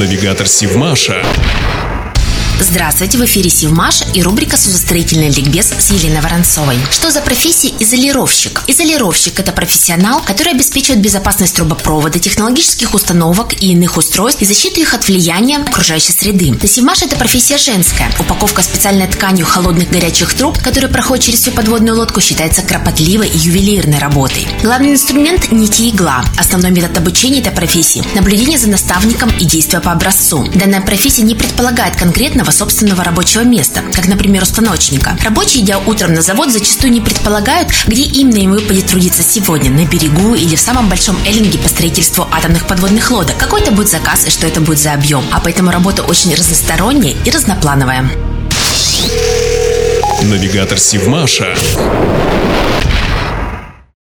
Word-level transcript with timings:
Навигатор 0.00 0.48
Сивмаша. 0.48 1.22
Здравствуйте, 2.62 3.16
в 3.16 3.24
эфире 3.24 3.48
Сивмаша 3.48 4.04
и 4.12 4.22
рубрика 4.22 4.58
«Судостроительный 4.58 5.30
ликбез» 5.30 5.72
с 5.78 5.90
Еленой 5.92 6.20
Воронцовой. 6.20 6.76
Что 6.90 7.10
за 7.10 7.22
профессия 7.22 7.72
изолировщик? 7.80 8.64
Изолировщик– 8.66 9.38
это 9.40 9.50
профессионал, 9.52 10.20
который 10.20 10.52
обеспечивает 10.52 11.00
безопасность 11.00 11.56
трубопровода, 11.56 12.18
технологических 12.18 12.92
установок 12.92 13.54
и 13.54 13.72
иных 13.72 13.96
устройств 13.96 14.42
и 14.42 14.44
защиту 14.44 14.78
их 14.78 14.92
от 14.92 15.08
влияния 15.08 15.56
окружающей 15.56 16.12
среды. 16.12 16.52
На 16.52 16.68
Сивмаше 16.68 17.06
это 17.06 17.16
профессия 17.16 17.56
женская. 17.56 18.12
Упаковка 18.18 18.60
специальной 18.62 19.06
тканью 19.06 19.46
холодных 19.46 19.90
горячих 19.90 20.34
труб, 20.34 20.58
которая 20.62 20.92
проходит 20.92 21.24
через 21.24 21.40
всю 21.40 21.52
подводную 21.52 21.96
лодку, 21.96 22.20
считается 22.20 22.60
кропотливой 22.60 23.28
и 23.28 23.38
ювелирной 23.38 23.98
работой. 23.98 24.46
Главный 24.62 24.92
инструмент– 24.92 25.50
нити 25.50 25.88
игла. 25.88 26.26
Основной 26.38 26.72
метод 26.72 26.98
обучения 26.98 27.40
этой 27.40 27.52
профессии– 27.52 28.04
наблюдение 28.14 28.58
за 28.58 28.68
наставником 28.68 29.30
и 29.40 29.46
действия 29.46 29.80
по 29.80 29.92
образцу. 29.92 30.46
Данная 30.54 30.82
профессия 30.82 31.22
не 31.22 31.34
предполагает 31.34 31.96
конкретного 31.96 32.49
своего 32.50 32.70
собственного 32.70 33.04
рабочего 33.04 33.42
места, 33.42 33.82
как, 33.94 34.08
например, 34.08 34.42
установочника. 34.42 35.16
Рабочие, 35.24 35.64
идя 35.64 35.78
утром 35.78 36.12
на 36.12 36.22
завод, 36.22 36.50
зачастую 36.50 36.92
не 36.92 37.00
предполагают, 37.00 37.68
где 37.86 38.02
именно 38.02 38.38
им 38.38 38.52
выпадет 38.52 38.86
трудиться 38.86 39.22
сегодня, 39.22 39.70
на 39.70 39.86
берегу 39.86 40.34
или 40.34 40.56
в 40.56 40.60
самом 40.60 40.88
большом 40.88 41.16
эллинге 41.24 41.58
по 41.58 41.68
строительству 41.68 42.26
атомных 42.30 42.66
подводных 42.66 43.10
лодок. 43.10 43.36
Какой 43.38 43.62
это 43.62 43.72
будет 43.72 43.88
заказ 43.88 44.26
и 44.26 44.30
что 44.30 44.46
это 44.46 44.60
будет 44.60 44.78
за 44.78 44.92
объем. 44.92 45.24
А 45.32 45.40
поэтому 45.40 45.70
работа 45.70 46.02
очень 46.02 46.34
разносторонняя 46.34 47.16
и 47.24 47.30
разноплановая. 47.30 48.10
Навигатор 50.22 50.78
Сивмаша. 50.78 51.54